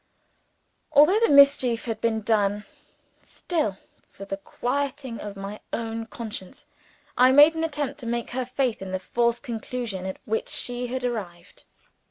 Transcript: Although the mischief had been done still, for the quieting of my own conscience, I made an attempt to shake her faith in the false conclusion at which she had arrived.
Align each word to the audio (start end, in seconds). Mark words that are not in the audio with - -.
Although 0.93 1.19
the 1.19 1.29
mischief 1.29 1.85
had 1.85 2.01
been 2.01 2.21
done 2.21 2.65
still, 3.21 3.77
for 4.09 4.25
the 4.25 4.37
quieting 4.37 5.19
of 5.19 5.35
my 5.37 5.59
own 5.71 6.07
conscience, 6.07 6.65
I 7.15 7.31
made 7.31 7.53
an 7.53 7.63
attempt 7.63 7.99
to 7.99 8.09
shake 8.09 8.31
her 8.31 8.45
faith 8.45 8.81
in 8.81 8.93
the 8.93 8.97
false 8.99 9.39
conclusion 9.39 10.07
at 10.07 10.17
which 10.25 10.49
she 10.49 10.87
had 10.87 11.03
arrived. 11.03 11.65